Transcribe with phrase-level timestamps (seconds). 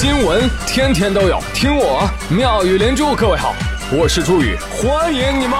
[0.00, 3.14] 新闻天天都有，听我妙语连珠。
[3.14, 3.54] 各位好，
[3.92, 5.58] 我是朱宇，欢迎你们！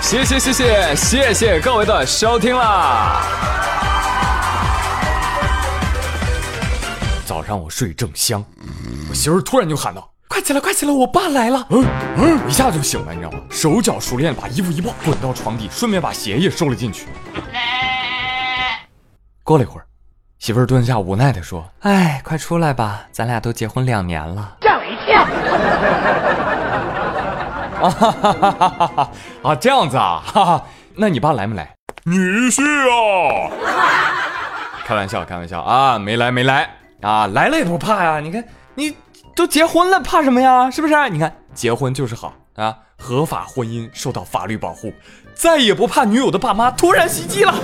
[0.00, 3.20] 谢谢谢谢谢谢各位的收听啦！
[7.26, 8.44] 早上我睡正香，
[9.10, 10.11] 我媳妇突然就喊道。
[10.32, 10.92] 快起来，快起来！
[10.92, 11.66] 我爸来了。
[11.68, 11.84] 嗯
[12.16, 13.38] 嗯，一下就醒了，你知道吗？
[13.50, 17.06] 手脚熟练，把衣服一抱，滚到床底，顺便把鞋也收了进去。
[19.42, 19.84] 过了一会儿，
[20.38, 25.22] 媳妇儿蹲下，无奈地说：“哎，快出来吧，咱俩都结婚两年了。”吓我一跳！
[27.82, 29.10] 啊哈哈哈哈哈！
[29.42, 30.64] 啊，这样子啊，哈哈，
[30.94, 31.74] 那你爸来没来？
[32.04, 33.50] 女婿啊！
[34.86, 36.70] 开玩笑，开玩笑啊，没来，没来
[37.02, 38.18] 啊，来了也不怕呀。
[38.18, 38.42] 你看
[38.74, 38.96] 你。
[39.34, 40.70] 都结婚了，怕什么呀？
[40.70, 40.94] 是不是？
[41.10, 44.92] 你看，结婚就是好啊，合法婚姻受到法律保护，
[45.34, 47.54] 再也不怕女友的爸妈突然袭击了。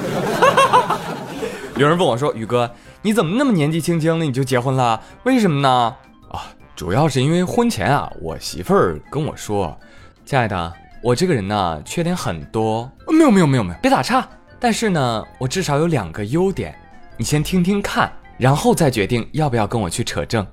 [1.77, 5.01] 有人问我说：“宇哥，你怎么那么年纪轻轻的你就结婚了？
[5.23, 5.95] 为什么呢？”
[6.33, 6.43] 啊，
[6.75, 9.79] 主要是因为婚前啊，我媳妇儿跟我说
[10.27, 12.91] ：“亲爱的，我这个人呢，缺点很多。
[13.07, 14.27] 没有没有没有没有，别打岔。
[14.59, 16.75] 但是呢，我至少有两个优点，
[17.17, 20.45] 你先听听看，然后再决定要不要跟我去扯证。”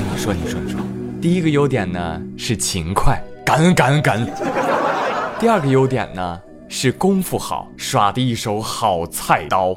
[0.00, 0.80] 你说，你说，你说，
[1.22, 4.30] 第一个优点呢是勤快，感恩感恩感恩。
[5.38, 9.74] 第二个优点呢是功夫好，耍的一手好菜刀。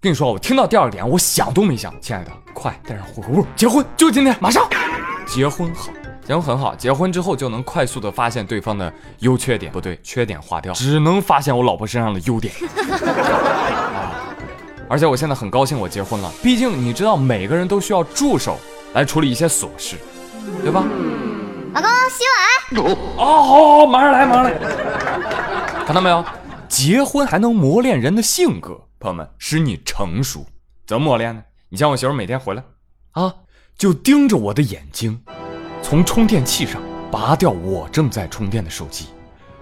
[0.00, 4.68] 跟你说，我听到第二点，我想都没想，亲爱的，快带上户口簿，结婚就今天，马上
[5.26, 5.90] 结婚好，
[6.26, 12.52] 结婚很好，结婚之后就能快速的发现对方的优缺点，不对，缺点划掉，只能发现我老婆身上的优点。
[14.90, 16.28] 而且我现在很高兴，我结婚了。
[16.42, 18.58] 毕竟你知道，每个人都需要助手
[18.92, 19.94] 来处理一些琐事，
[20.62, 20.82] 对吧？
[21.72, 22.24] 老公洗
[22.74, 22.84] 碗。
[22.84, 24.52] 哦，好，好，马上来，马上来。
[25.86, 26.24] 看到没有？
[26.68, 30.44] 结婚还能磨练人的性格，朋友们，使你成熟。
[30.88, 31.40] 怎么磨练呢？
[31.68, 32.64] 你像我媳妇每天回来，
[33.12, 33.32] 啊，
[33.78, 35.22] 就盯着我的眼睛，
[35.82, 39.06] 从充电器上拔掉我正在充电的手机，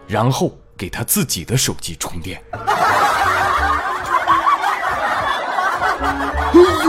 [0.06, 2.42] 然后给她自己的手机充电。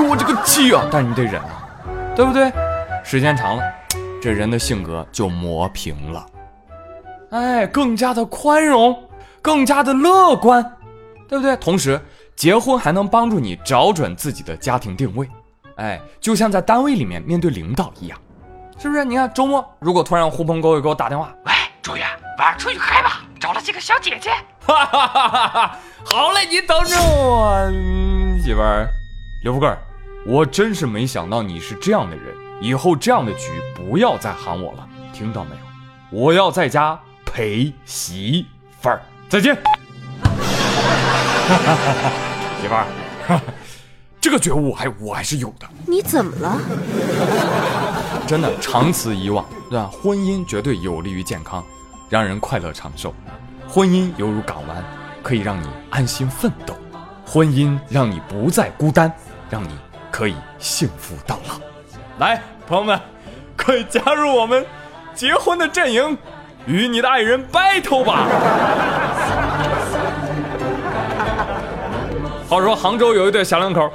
[0.02, 0.88] 呦，我这个气啊！
[0.92, 1.68] 但是你得忍啊，
[2.16, 2.52] 对不对？
[3.04, 3.64] 时间长了，
[4.22, 6.26] 这人的性格就磨平了，
[7.32, 8.98] 哎，更加的宽容，
[9.42, 10.64] 更加的乐观，
[11.28, 11.56] 对不对？
[11.58, 12.00] 同时，
[12.36, 15.30] 结婚还能帮助你找准自己的家庭定位，
[15.76, 18.18] 哎，就像在单位里面面对领导一样，
[18.78, 19.04] 是不是？
[19.04, 21.52] 你看周末如果突然狐朋狗友给我打电话，喂，
[21.82, 22.08] 周元，
[22.38, 24.32] 晚上出去嗨吧，找了几个小姐姐，
[24.66, 25.78] 哈哈哈哈哈！
[26.06, 27.58] 好嘞，你等着我，
[28.44, 28.88] 媳妇儿。
[29.42, 29.70] 刘富贵，
[30.32, 32.26] 我真是没想到你是这样的人。
[32.62, 35.62] 以后这样的局不要再喊我了，听到没有？
[36.12, 38.46] 我要在家陪媳
[38.80, 39.02] 妇儿。
[39.28, 39.56] 再见。
[42.62, 42.86] 媳妇儿，
[44.22, 45.68] 这个觉悟还我还是有的。
[45.88, 46.62] 你怎么了？
[48.28, 49.90] 真的，长此以往，对吧？
[49.92, 51.66] 婚姻绝对有利于健康，
[52.08, 53.12] 让人快乐长寿。
[53.68, 54.84] 婚姻犹如港湾，
[55.24, 56.76] 可以让你安心奋斗。
[57.26, 59.12] 婚姻让你不再孤单。
[59.50, 59.70] 让你
[60.20, 61.56] 可以幸福到老，
[62.18, 63.00] 来，朋友们，
[63.56, 64.66] 快加入我们
[65.16, 66.18] 结婚的阵营，
[66.66, 68.28] 与你的爱人 battle 吧！
[72.50, 73.90] 话说杭州有一对小两口，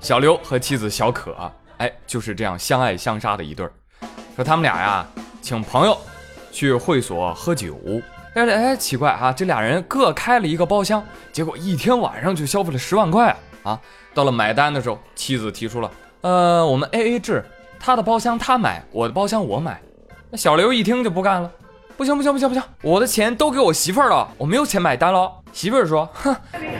[0.00, 1.32] 小刘和妻子小可，
[1.76, 3.64] 哎，就是这样相爱相杀的一对。
[4.34, 5.06] 说他们俩呀，
[5.40, 5.96] 请朋友
[6.50, 7.78] 去会所喝酒，
[8.34, 13.36] 哎哎，奇怪啊，这俩人各开了一个包厢，结果一天晚上就消费了十万块！
[13.62, 13.78] 啊，
[14.14, 15.90] 到了买单的时候，妻子提出了，
[16.22, 17.44] 呃，我们 A A 制，
[17.78, 19.80] 他的包厢他买，我的包厢我买。
[20.30, 21.50] 那小刘一听就不干了，
[21.96, 25.30] 不行不行不行不行，我的钱都给我媳妇儿了，我没有钱买单了。
[25.52, 26.34] 媳妇儿说，哼，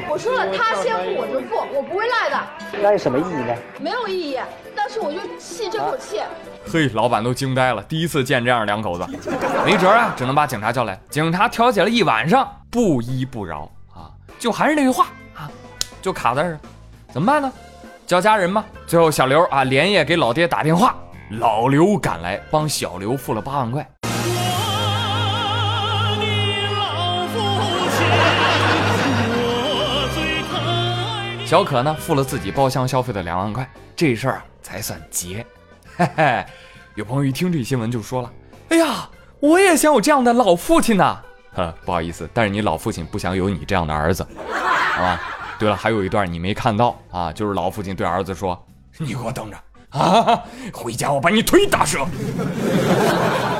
[0.08, 2.40] 我说了，他先付我就付，我不会赖的。
[2.82, 3.54] 那有什么意义呢？
[3.78, 4.38] 没有意义，
[4.74, 6.20] 但是我就气这口气。
[6.66, 9.06] 嘿，老板都惊呆了，第一次见这样两口子，
[9.66, 10.98] 没辙啊，只能把警察叫来。
[11.10, 14.08] 警察调解了一晚上，不依不饶啊，
[14.38, 15.12] 就还是那句话啊，
[16.02, 16.58] 就卡在这儿。
[17.12, 17.50] 怎么办呢？
[18.06, 18.64] 叫家人吗？
[18.86, 20.94] 最后小刘啊连夜给老爹打电话，
[21.30, 23.88] 老刘赶来帮小刘付了八万块。
[31.46, 35.44] 小可呢付了自己包厢消费的两万块，这事儿啊才算结。
[35.96, 36.44] 嘿嘿，
[36.94, 38.30] 有朋友一听这新闻就说了
[38.70, 39.08] ：“哎呀，
[39.38, 41.20] 我也想有这样的老父亲呐！”
[41.54, 44.26] 呵，不好意思，但是你老父亲不想有你这样的儿子，
[44.94, 45.20] 好吧？
[45.62, 48.60] 对了，还有一段你没看到啊，就是老父亲对儿子说
[48.98, 49.56] ：“你给我等着，
[49.96, 50.42] 啊！
[50.74, 52.04] 回家我把你腿打折。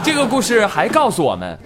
[0.03, 1.57] 这个故事还告诉我们，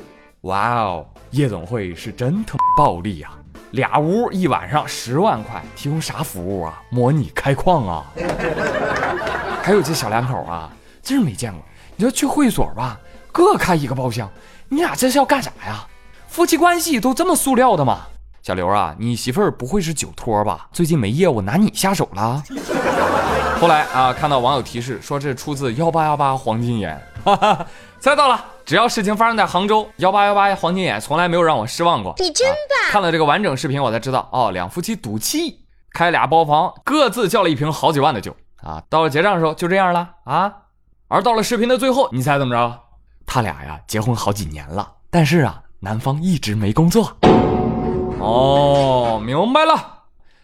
[0.43, 3.33] 哇哦，夜总会是真他妈暴利啊！
[3.71, 6.83] 俩屋一晚上十万块，提供啥服务啊？
[6.91, 8.05] 模拟开矿啊？
[9.63, 10.71] 还有这小两口啊，
[11.03, 11.63] 真是没见过。
[11.97, 13.01] 你说去会所吧，
[13.33, 14.31] 各开一个包厢，
[14.69, 15.87] 你俩这是要干啥呀？
[16.29, 18.01] 夫妻关系都这么塑料的吗？
[18.47, 20.69] 小刘啊，你媳妇儿不会是酒托吧？
[20.71, 22.41] 最近没业务，拿你下手了？
[23.61, 27.67] 后来啊，看到网友提示说这出自幺八幺八黄金眼，哈哈，
[27.99, 28.45] 猜到了。
[28.65, 32.15] 只要事情发生在杭州，幺八幺八黄金眼从来没有让我失望过。
[32.19, 32.93] 你真棒！
[32.93, 38.81] 看了这个完整视频，我才知道哦，两夫妻赌气开俩包房，各自叫了一瓶好几万的酒啊。
[38.89, 40.53] 到了结账的时候就这样了啊。
[41.09, 42.81] 而到了视频的最后，你猜怎么着？
[43.27, 47.11] 他俩呀结婚好几年了，但是啊，男方一直没工作。
[48.21, 49.75] 哦，明白了。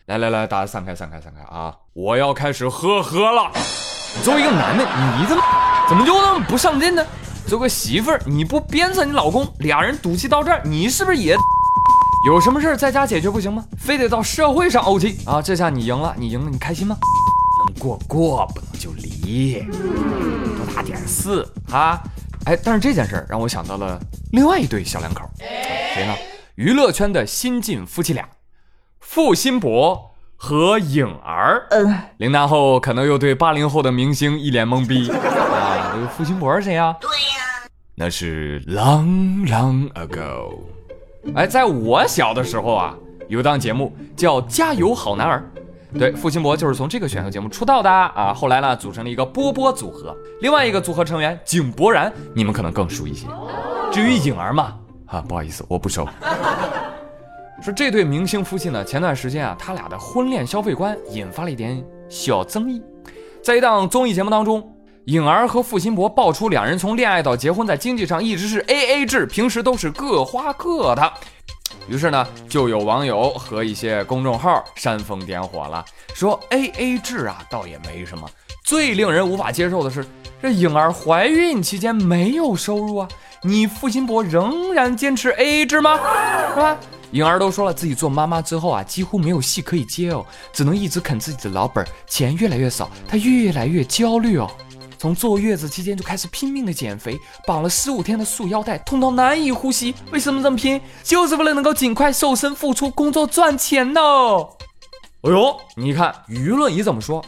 [0.06, 1.74] 来来来，大家散开散开散开啊！
[1.94, 3.50] 我要开始呵呵了。
[4.22, 4.84] 作为一个男的，
[5.18, 5.42] 你怎么
[5.88, 7.04] 怎么就那么不上进呢？
[7.46, 11.36] 做个媳妇儿，你不鞭策你老公，俩人赌气到这儿，你是不是也
[12.26, 13.64] 有什么事儿在家解决不行吗？
[13.78, 15.40] 非得到社会上怄气啊？
[15.40, 16.96] 这下你赢了，你赢了，你开心吗？
[17.64, 22.02] 能过过，不能就离，多打点事啊！
[22.44, 24.00] 哎，但是这件事儿让我想到了
[24.32, 25.22] 另外一对小两口，
[25.94, 26.14] 谁呢？
[26.56, 28.28] 娱乐圈的新晋夫妻俩，
[29.00, 31.66] 付辛博和颖儿。
[31.70, 35.92] 嗯，零零后可能又对八零后的明星一脸懵逼 啊！
[35.94, 36.94] 这个付辛博是谁呀？
[37.00, 40.58] 对呀，那是 long long ago。
[41.34, 42.94] 哎，在我小的时候啊，
[43.28, 45.50] 有档节目叫《加油好男儿》，
[45.98, 48.34] 对，付辛博就是从这个选秀节目出道的啊。
[48.34, 53.26] 后来呢，组成了一个波波组合，另外一个组合成员井柏然，你们可能更熟一些。
[53.90, 54.76] 至于颖儿嘛。
[55.06, 56.08] 啊，不好意思，我不熟。
[57.62, 62.82] 说这对明星夫妻呢，前段时间啊，他俩的婚恋消费观引发了一点小争议。
[63.40, 64.68] 在一档综艺节目当中，
[65.04, 71.12] 颖儿和付辛博爆出两人从恋爱到结婚，在经济上一直是 A A 制，平时都是各花各的。
[71.86, 75.84] 于是呢，就有网友和一些公众号煽风点火了，
[76.14, 78.28] 说 A A 制啊，倒也没什么。
[78.64, 80.04] 最令人无法接受的是，
[80.42, 83.08] 这颖儿怀孕期间没有收入啊。
[83.44, 85.96] 你付辛博仍然坚持 A A 制吗？
[86.54, 86.76] 是吧？
[87.12, 94.50] 颖儿都说了，自己做妈妈之后啊，几乎没有戏可以接哦，只能一直啃自己的老本，钱越来越少，她越来越焦虑哦。
[94.98, 99.94] 从坐月子期间就开始拼命的减肥，绑了十五天的束腰带，痛到难以呼吸。
[100.10, 100.80] 为什么这么拼？
[101.02, 104.00] 就是为了能够尽快瘦身、复出、工作赚钱呢。
[105.22, 107.24] 哎呦，你看舆论一怎么说，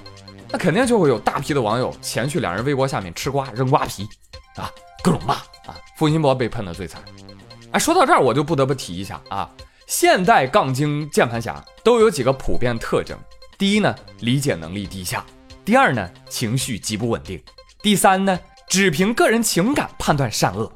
[0.51, 4.09] 那肯定就会有大批的网友前去两人微博下面吃瓜、扔瓜皮
[4.57, 4.71] 啊，
[5.03, 5.35] 各种骂。
[5.67, 7.03] 啊，付辛博被喷的最惨。
[7.73, 9.51] 哎，说到这儿，我就不得不提一下啊，
[9.87, 13.19] 现代杠精键盘侠都有几个普遍特征：
[13.59, 15.21] 第一呢，理解能力低下；
[15.65, 17.39] 第二呢，情绪极不稳定；
[17.83, 20.71] 第三呢，只凭个人情感判断善恶；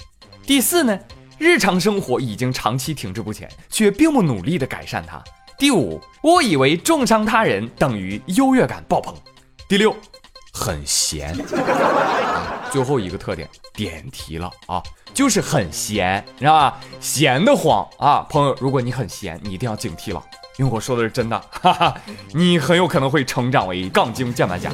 [0.46, 0.98] 第四呢，
[1.38, 5.22] 日常生活已经长期停滞不前，却并不努力的改善它；
[5.58, 9.14] 第五，误以为重伤他人等于优越感爆棚；
[9.66, 9.96] 第六。
[10.58, 11.32] 很闲，
[12.72, 14.82] 最后一个特点点题了啊，
[15.14, 16.80] 就是很闲，你知道吧？
[16.98, 20.20] 闲得慌啊，朋友，如果你很闲，你一定要警惕了，
[20.58, 21.94] 因为我说的是真的，哈哈，
[22.32, 24.70] 你很有可能会成长为杠精键盘侠。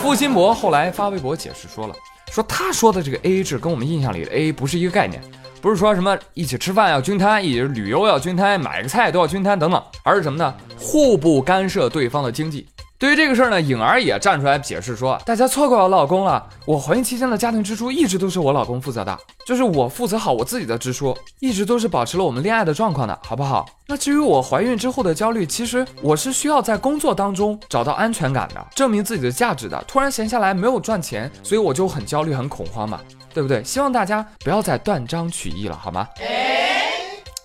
[0.00, 1.94] 付辛博后来发微博解释说了，
[2.32, 5.22] 说他说的这个 A A 制跟我们印象里的 A A 不是一个概念，
[5.60, 10.54] 不是说什么一起吃饭要均摊，一起旅游要均摊，买个菜都要均摊等等，而是什么呢？
[10.78, 12.66] 互不干涉对方的经济。
[13.04, 23.66] 对于这个事儿呢，颖儿也站出来解释说：“大家错怪我老公了，我怀孕期间的家庭支出一直都是我老公负责的，就是我负责好我自己的支出，一直都是保持了我们恋爱的状况的，好不好？
[23.86, 29.84] 那至于我怀孕之后的焦虑，其实我是需要在工作当中找到安全感的，证明自己的价值的。
[29.86, 32.98] 突然闲下来没有赚钱，所以我就很焦虑、很恐慌嘛，
[33.34, 33.62] 对不对？
[33.62, 36.08] 希望大家不要再断章取义了，好吗？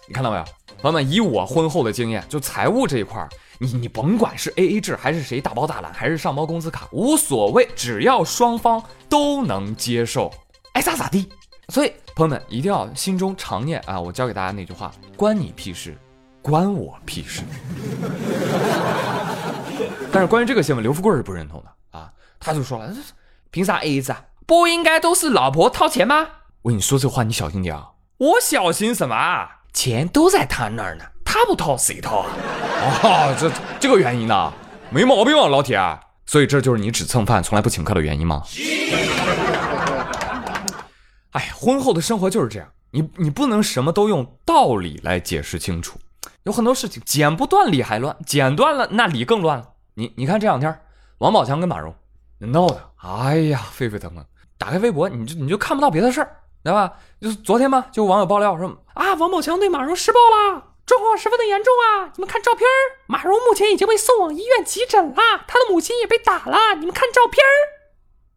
[0.08, 0.44] 你看到没有，
[0.82, 1.12] 朋友们？
[1.12, 3.28] 以我婚后的经验，就财务这一块儿。”
[3.62, 10.32] 你你甭管是 A A 制还是谁大包大揽，还是上包工资卡，无所谓，只要双方都能接受，
[10.72, 11.28] 爱咋咋地。
[11.68, 15.98] 所以朋友们一定要心中常念啊，我教给大家那句话：关你屁事，
[16.42, 17.42] 关我屁事。
[20.10, 22.96] 但是关于这个新闻，刘富贵是不认同的啊，他就说了，
[23.52, 24.24] 凭啥 A A 制啊？
[24.46, 26.28] 不应该都是老婆掏钱吗？
[26.62, 27.90] 我跟你说这话，你小心点啊。
[28.20, 29.50] 我小心什么？
[29.74, 31.04] 钱都在他那儿呢。
[31.32, 32.28] 他不掏谁掏啊？
[33.04, 34.52] 哦，这这个原因呢，
[34.90, 35.80] 没毛病啊，老铁。
[36.26, 38.42] 所以这就是你只蹭饭从来不请客的原因吗？
[41.34, 46.00] 哎，婚后的生活就是这样，你你不能什么都用道理来解释清楚，
[46.46, 49.70] 有很多事情剪不断理还乱，剪断了那理更乱了。
[49.94, 50.82] 你你看这两天，
[51.20, 51.94] 王宝强跟马蓉
[52.40, 54.26] 闹的，哎呀，沸沸腾腾。
[54.58, 56.94] 打开微博，你就你就看不到别的事儿，对吧？
[57.22, 62.10] 就是昨天嘛，就网友爆料说啊，王宝强对马蓉施暴了，状况十分的严重啊！
[62.16, 62.68] 你们看照片
[63.06, 65.14] 马蓉目前已经被送往医院急诊了，
[65.46, 67.46] 她的母亲也被打了，你们看照片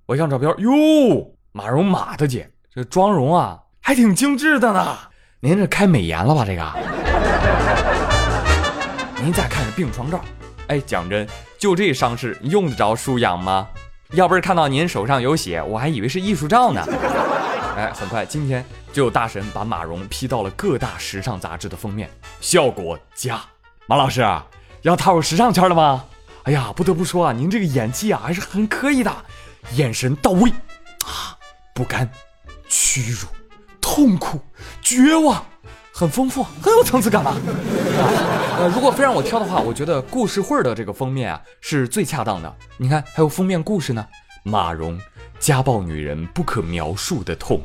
[0.05, 4.99] 我一看照片，哟，马蓉马大姐这妆容啊，还挺精致的呢。
[5.41, 6.45] 您这开美颜了吧？
[6.45, 6.63] 这个？
[9.23, 10.21] 您再看这病床照，
[10.67, 13.67] 哎，讲真，就这伤势用得着输氧吗？
[14.11, 16.85] 要不是看到您手上有血，我还以为是艺术照呢。
[17.77, 22.11] 哎，很快今天就有大神把马蓉 P 到了各大时尚杂志的封面，
[22.41, 23.41] 效果佳。
[23.87, 24.47] 马老师啊，
[24.83, 26.05] 要踏入时尚圈了吗？
[26.45, 29.13] 哎呀，不得不说啊，您这个演技啊还是很可以的，
[29.75, 30.51] 眼神到位
[31.05, 31.37] 啊，
[31.75, 32.09] 不甘、
[32.69, 33.27] 屈辱、
[33.81, 34.41] 痛苦、
[34.81, 35.45] 绝望，
[35.93, 37.35] 很丰富，很有层次感吧？
[38.59, 42.55] 呃，如果非让我挑的话，我觉得故事会的这个封面啊是最恰当的。
[42.77, 44.07] 你看，还有封面故事呢，
[44.43, 45.01] 马蓉
[45.43, 47.61] 家暴女人不可描述的痛，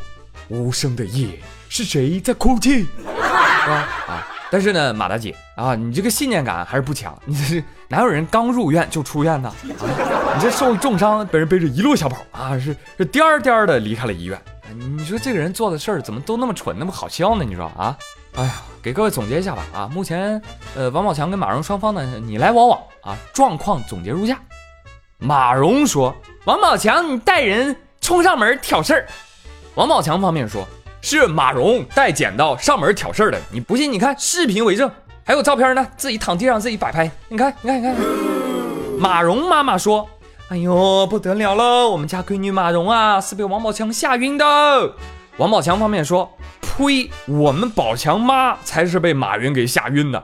[0.48, 2.88] 无声的夜是谁在哭泣？
[3.06, 4.28] 啊啊！
[4.50, 7.16] 但是呢，马大姐啊，你这个信念感还是不强。
[7.24, 9.54] 你这是哪有人刚入院就出院呢？
[9.80, 14.42] 啊，你这受重伤被人背着一路小跑啊，是是颠儿颠儿的离开了医院。
[14.76, 17.46] 你说这个人做的事儿怎么都那么蠢，那么好笑呢？
[17.48, 17.96] 你说啊？
[18.34, 19.88] 哎呀，给各位总结一下吧啊！
[19.94, 20.42] 目前，
[20.76, 24.40] 呃，王宝强跟马蓉双方呢，你来我往啊，状况总结如下：
[25.20, 26.16] 马蓉说，
[26.48, 29.04] 王宝强你带人冲上门挑事儿；
[29.76, 30.66] 王宝强方面说，
[31.02, 33.38] 是马蓉带剪刀上门挑事儿的。
[33.52, 34.90] 你不信，你看视频为证，
[35.26, 37.96] 还有照片呢，自己躺地上自己摆拍，你看，你看，你看。
[38.98, 40.08] 马蓉妈妈说，
[40.48, 44.46] 哎呦不得了了，我们家闺女马蓉啊，是被王宝强吓晕的。
[45.36, 46.32] 王宝强方面说。
[46.62, 47.10] 呸！
[47.26, 50.24] 我们宝强妈才是被马云给吓晕的。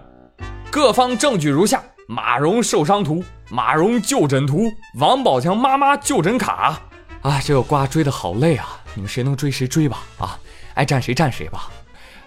[0.72, 3.22] 各方证据如下：马蓉受伤图、
[3.54, 6.82] 马蓉就诊图、王宝强妈妈就诊卡。
[7.22, 8.68] 啊，这个瓜追的好累啊！
[8.96, 10.00] 你们谁能追谁追吧！
[10.18, 10.40] 啊，
[10.74, 11.70] 爱站谁站谁吧。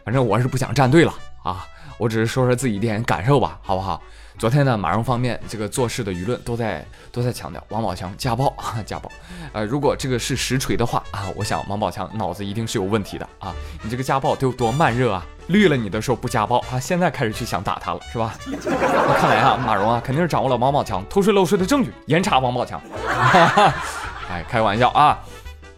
[0.05, 1.67] 反正我是不想站队了啊，
[1.99, 4.01] 我只是说说自己一点感受吧，好不好？
[4.39, 9.11] 昨天呢，马蓉方面这个做事的舆论都在都在强调王宝强家暴啊 家暴，
[9.53, 13.55] 呃，如果这个是实锤的话啊，我想王宝强脑子一定是有问题的啊！
[13.83, 15.25] 你这个家暴得有多慢热啊？
[15.47, 18.35] 绿了你的时候不家暴啊，现在开始去想打他了是吧？
[18.47, 22.79] 那 看来啊，马蓉啊肯定是掌握了王宝强偷税漏税的证据，严查王宝强。
[24.29, 25.19] 哎，开玩笑啊！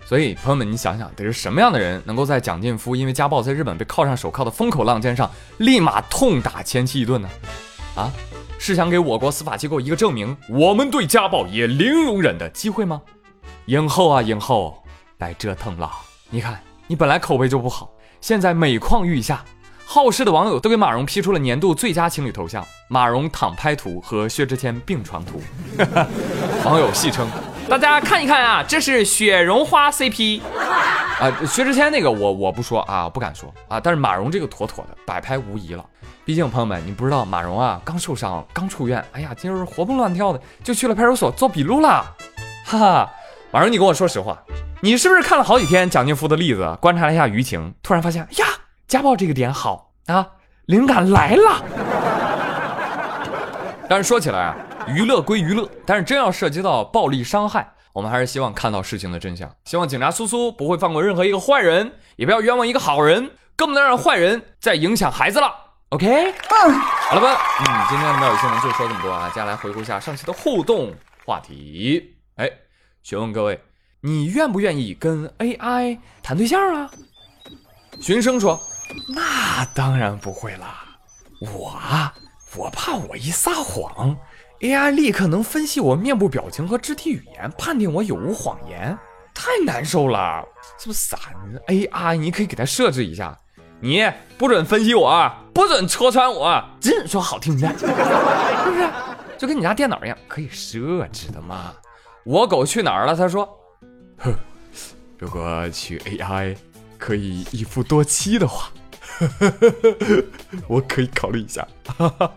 [0.05, 7.29] 所以朋友们，你想想，得是什么样的人能够在蒋劲夫因为家暴在日本被铐上手铐的风口浪尖上，立马痛打前妻一顿呢？
[7.99, 8.13] 啊？
[8.61, 13.01] 是想给我国司法机构一个证明，我们对家暴也零容忍的机会吗？
[13.67, 14.83] 影后啊，影后，
[15.17, 15.91] 白折腾了。
[16.31, 17.91] 你看，你本来口碑就不好，
[18.21, 19.45] 现在每况愈下。
[19.87, 25.41] 好事的网友都给马蓉 P 出了年度最佳情侣头像：马蓉躺拍图和薛之谦病床图。
[26.65, 27.27] 网友戏称
[27.71, 30.43] ：“大家看一看啊，这是雪绒花 CP。”
[31.21, 35.85] 啊，薛之谦那个我我不说啊，不敢说啊，但是马蓉这个妥妥的摆拍无疑了。
[36.25, 42.05] 毕竟朋友们，你不知道马蓉啊，刚受伤，刚出院，哎呀，今儿活蹦乱跳的就去了派出所做笔录了，
[42.65, 43.11] 哈哈。
[43.51, 44.39] 马蓉，你跟我说实话，
[44.81, 48.47] 你是不是看了好几天蒋劲夫的例子，观察了一下舆情，突然发现呀，
[48.87, 50.25] 家暴这个点好啊，
[50.67, 51.65] 灵感来了。
[53.89, 54.55] 但是说起来啊，
[54.87, 57.67] 娱乐归娱乐，但是真要涉及到暴力伤害，
[57.99, 65.53] 我们还是希望看到事情的真相，希望警察苏苏不会放过任何一个坏人，也不要冤枉一个好人，更不能让坏人再影响孩子了。
[65.89, 70.95] OK，嗯，好了吧，嗯，今天的妙语新闻就说这么多啊，接下来回顾一下上期的互动
[71.27, 72.15] 话题。
[72.37, 72.49] 哎，
[73.03, 73.61] 询问各位，
[74.03, 76.89] 你愿不愿意跟 AI 谈对象啊？
[78.01, 78.61] 寻声说，
[79.09, 80.85] 那当然不会啦，
[81.41, 82.15] 我啊，
[82.55, 84.17] 我怕我一撒谎
[84.61, 88.97] ，AI 立刻能分析我面部表情和肢体语言，判定我有无谎言，
[89.35, 90.45] 太难受了。
[90.79, 91.19] 是不是傻
[91.69, 93.39] ？AI 你可以给它设置一下。
[93.81, 94.05] 你
[94.37, 98.89] 不准分析我，不准戳穿我，只准说好听的， 是不是？
[99.39, 101.73] 就跟你家电脑一样，可以设置的嘛。
[102.25, 103.15] 我狗去哪儿了？
[103.15, 103.49] 他说，
[104.19, 104.35] 哼，
[105.17, 106.57] 如果娶 AI
[106.99, 108.69] 可以一夫多妻的话，
[109.21, 110.25] 呵呵呵
[110.67, 111.67] 我可以考虑一下。
[111.97, 112.31] 呵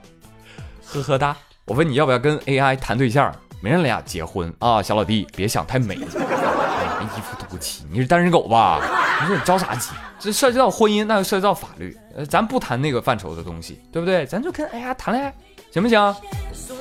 [1.04, 1.36] 呵哒，
[1.72, 3.34] 我问你要不要跟 AI 谈对象？
[3.62, 5.96] 没人俩结婚啊，小老弟，别想太美。
[5.96, 8.82] 一夫多妻，你是单身狗吧？
[9.22, 9.92] 你说你着啥急？
[10.20, 11.98] 这涉及到婚姻，那就涉及到法律。
[12.14, 14.26] 呃，咱不谈那个范畴的东西，对不对？
[14.26, 15.34] 咱就跟 AI 谈恋爱，
[15.72, 16.16] 行不行？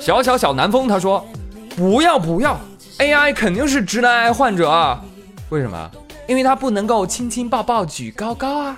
[0.01, 1.25] 小小小南风他说，
[1.77, 2.59] 不要不要
[2.97, 4.99] ，AI 肯定是直男癌患者。
[5.47, 5.89] 为什么？
[6.27, 8.77] 因为他不能够亲亲抱抱举高高啊。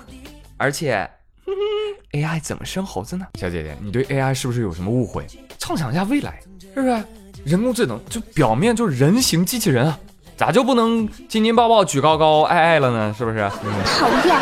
[0.58, 1.10] 而且，
[2.14, 3.26] AI 怎么生猴子呢？
[3.34, 5.26] 小姐姐，你对 AI 是不是有什么误会？
[5.64, 6.38] 畅想一下未来，
[6.74, 7.02] 是不是？
[7.42, 9.98] 人工智能就表面就是人形机器人啊，
[10.36, 13.14] 咋就不能亲亲抱抱举高高爱爱了呢？
[13.16, 13.38] 是不是？
[13.38, 14.36] 讨厌，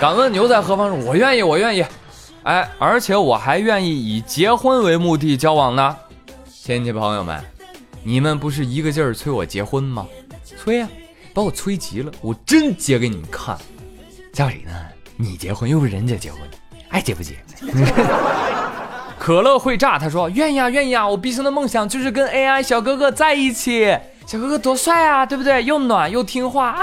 [0.00, 0.98] 敢问牛在何方？
[1.00, 1.84] 我愿意，我愿意。
[2.44, 5.94] 哎，而且我还愿意以结婚为目的交往呢。
[6.46, 7.38] 亲戚朋友们，
[8.02, 10.06] 你们不是一个劲儿催我结婚吗？
[10.56, 10.88] 催呀、
[11.34, 13.54] 把我催急了，我真结给你们看。
[14.32, 14.72] 叫谁呢？
[15.18, 16.40] 你结婚又不是人家结婚，
[16.88, 17.36] 爱结不结？
[19.22, 21.06] 可乐会炸，他说愿意啊，愿意啊！
[21.06, 23.96] 我毕生的梦想就是跟 AI 小哥哥在一起。
[24.26, 25.62] 小哥哥多帅啊，对不对？
[25.62, 26.80] 又暖又听话啊，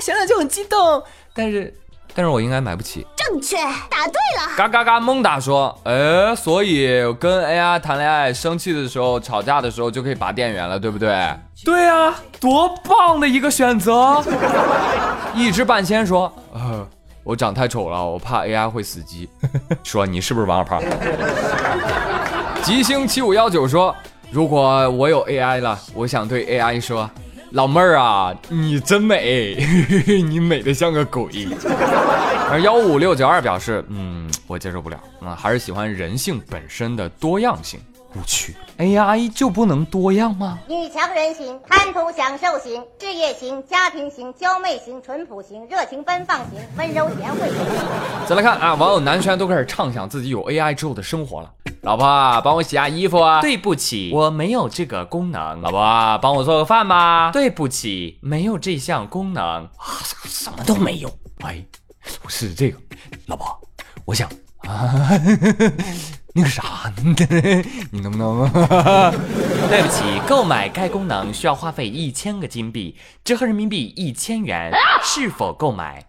[0.00, 1.00] 想想就很激动。
[1.32, 1.72] 但是，
[2.16, 3.06] 但是我应该买不起。
[3.14, 3.56] 正确，
[3.88, 4.56] 答对了。
[4.56, 4.98] 嘎嘎嘎！
[4.98, 6.88] 蒙达说，哎，所以
[7.20, 11.32] 跟 AI 谈恋爱，生气的时候、吵架的时候就可以拔电源了，对不对？
[11.64, 14.20] 对啊，多棒的一个选择！
[15.36, 16.84] 一知半仙说，呃，
[17.24, 19.28] 我长太丑了，我怕 AI 会死机。
[19.84, 20.82] 说你是不是王二胖？
[22.62, 23.94] 吉星七五幺九说，
[24.30, 27.08] 如果我有 AI 了，我想对 AI 说，
[27.52, 29.56] 老妹儿啊，你真美，
[30.06, 31.48] 你美得像个鬼。
[32.50, 37.80] 而幺五六九二表示，嗯，我接受不了，啊、还是喜欢人性本身的多样性。
[38.14, 40.58] 误区，AI 就不能多样吗？
[40.68, 47.58] 女强人型、贪图享受型、事业型、家庭型、娇媚型、淳朴型、热情奔放型、温柔贤惠型。
[48.26, 51.50] 再来看啊，网友南轩都开始畅想自己有 AI 之后的生活了。
[51.82, 53.40] 老婆啊，帮我洗下衣服啊！
[53.40, 55.60] 对不起，我没有这个功能。
[55.60, 57.30] 老婆啊，帮我做个饭吧！
[57.32, 59.42] 对不起，没有这项功能。
[59.42, 59.68] 啊，
[60.24, 61.10] 什么都没有。
[61.44, 61.66] 喂，
[62.22, 62.78] 我试试这个。
[63.26, 63.60] 老婆，
[64.04, 64.28] 我想
[64.68, 65.10] 啊，
[66.34, 66.62] 那个啥，
[67.90, 68.50] 你能不能？
[69.68, 74.72] 对不起，购买该功能需要花费一千个金币，折合人民币一千元，
[75.02, 76.06] 是否购买？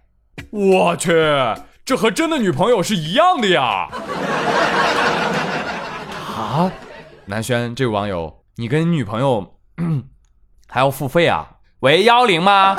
[0.50, 1.12] 我去，
[1.86, 3.90] 这和真的女朋友是一样的呀！
[6.36, 6.72] 啊，
[7.26, 10.06] 南轩这位网友，你跟女朋友、嗯、
[10.68, 11.48] 还要付费啊？
[11.82, 12.76] 喂，幺零吗？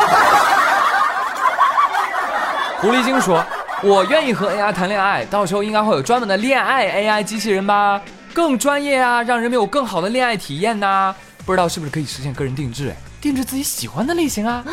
[2.81, 3.45] 狐狸精说
[3.85, 8.01] ：“我愿意和 AI 谈恋爱，到时候应该会有专门的恋爱 AI 机器人吧，
[8.33, 12.89] 更专业啊，让人们有更好的恋爱体验呐、不知道是不是可以实现个人定制？
[12.89, 14.65] 哎，定制自己喜欢的类型啊。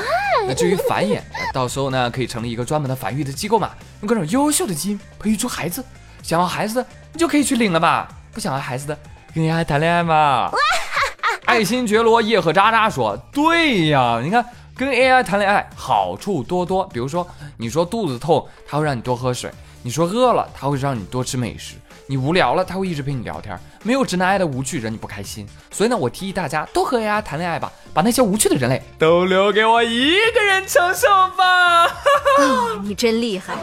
[0.48, 5.84] 那至于繁衍，呃到时候呢可以成立一个专门的繁育的机构嘛，用各种优秀的基因培育出孩子。
[6.24, 8.08] 想要孩子的，你就可以去领了吧。
[8.32, 8.98] 不想要孩子的，
[9.36, 10.50] 跟 AI 谈恋爱嘛。
[11.46, 14.46] 爱新觉罗叶赫渣渣说：“对呀，你看
[14.82, 16.84] 跟 AI 谈恋爱好处多多。
[16.88, 19.52] 比如说，你说肚子痛，它会让你多喝水；
[19.84, 21.76] 你说饿了，它会让你多吃美食；
[22.08, 23.56] 你无聊了，它会一直陪你聊天。
[23.84, 25.48] 没有直男癌的无趣惹你不开心。
[25.70, 31.86] 所以呢，我提议大家都和 AI 谈恋爱吧，把那些无趣的人类都留给我一个人承受吧。
[32.82, 33.54] ”你真厉害。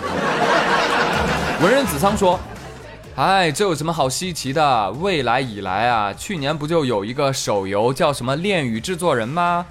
[1.61, 2.38] 文人子桑说
[3.18, 4.92] ：“哎，这有什么好稀奇的？
[4.92, 9.66] 未来以来啊，去年不就有一个手游叫什么《恋与制作人》吗？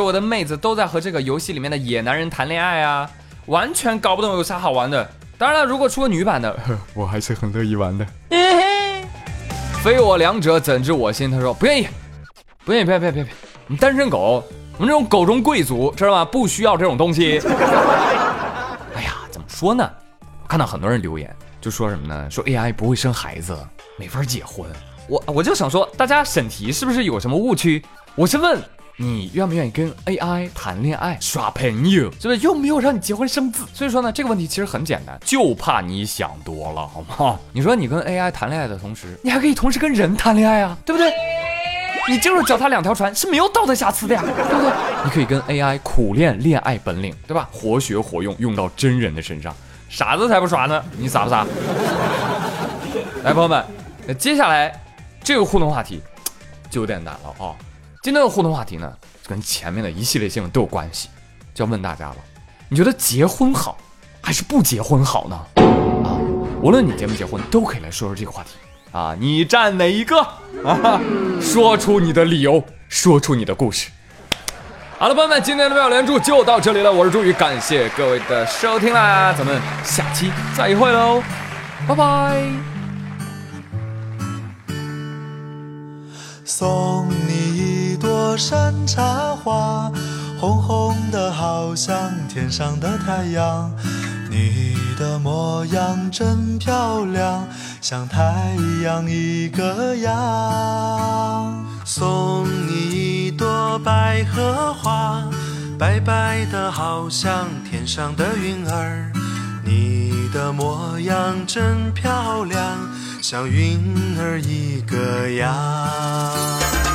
[0.00, 3.10] 我的妹子都在和这个游戏里面的野男人谈恋爱啊，
[3.46, 5.10] 完全搞不懂有啥好玩的。
[5.36, 6.56] 当然了，如果出个女版的，
[6.94, 8.06] 我还是很乐意玩的。
[9.82, 11.30] 非我两者，怎知我心？
[11.30, 11.88] 他说不愿意，
[12.64, 13.32] 不愿意，别别别别，
[13.66, 14.42] 你单身狗，
[14.76, 16.24] 我们这种狗中贵族，知道吗？
[16.24, 17.40] 不需要这种东西。
[18.96, 19.88] 哎呀，怎么说呢？
[20.48, 22.28] 看到很多人留言，就说什么呢？
[22.30, 23.56] 说 AI 不会生孩子，
[23.96, 24.68] 没法结婚。
[25.08, 27.82] 我我就想说，大家审题是不是有什么误区？
[28.16, 28.60] 我是问
[29.00, 33.62] 你愿不愿意跟 AI 谈恋爱、耍朋友，是不是又没有让你结婚生子？
[33.72, 37.38] 所以说呢，这个问题其实很简单，就怕你想多了，好吗？
[37.52, 41.12] 你说你跟 AI 谈恋爱的同时，你还可以同时跟人谈恋爱啊，对不对？
[42.08, 44.72] 你就是脚踏两条船是没有道德瑕疵的呀，对不对？
[45.04, 47.48] 你可以跟 AI 苦练恋爱本领，对吧？
[47.52, 49.54] 活学活用，用到真人的身上，
[49.88, 50.82] 傻子才不耍呢！
[50.96, 51.46] 你傻不傻？
[53.22, 53.64] 来，朋友们，
[54.08, 54.72] 那接下来
[55.22, 56.02] 这个互动话题
[56.68, 57.54] 就有点难了啊、
[58.00, 58.92] 今天的互动话题呢，
[59.26, 61.08] 跟前面的一系列新闻都有关系，
[61.52, 62.16] 就要问大家了，
[62.68, 63.76] 你觉得结婚好
[64.22, 65.36] 还是不结婚好呢？
[66.04, 66.14] 啊，
[66.62, 68.50] 无论你结没结婚，都可以来说说这个话题
[68.92, 70.16] 啊，你站哪一个
[70.64, 71.00] 啊？
[71.40, 73.90] 说出你的理由，说出你的故事。
[74.96, 81.20] 好了，朋友们，今天的妙连珠就到这里了，我是朱宇，感谢各位的收听啦，咱们下期再会喽，
[81.88, 82.42] 拜拜。
[86.44, 87.08] 送
[88.36, 89.90] 山茶花，
[90.38, 93.70] 红红的好像天上的太阳。
[94.30, 97.46] 你的模样真漂亮，
[97.80, 101.64] 像太阳一个样。
[101.84, 105.24] 送你一朵百合花，
[105.78, 109.10] 白白的好像天上的云儿。
[109.64, 112.60] 你的模样真漂亮，
[113.22, 113.78] 像云
[114.18, 116.87] 儿一个样。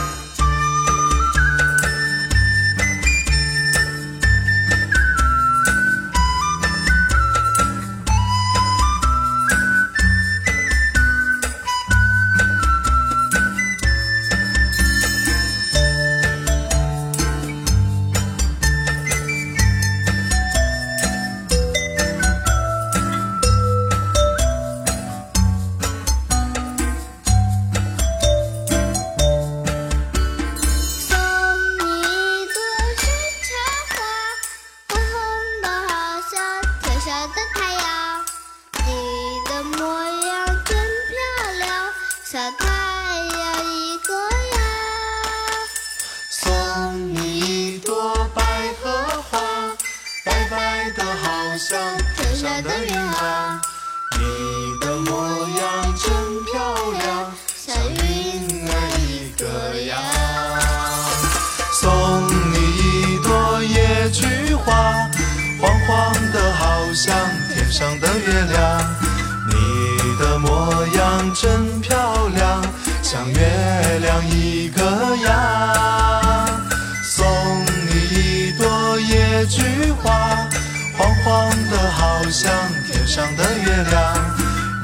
[82.33, 82.51] 像
[82.87, 84.35] 天上的月亮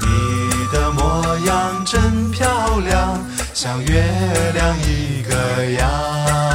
[0.02, 4.04] 你的模样真漂亮像月
[4.54, 6.49] 亮一个样。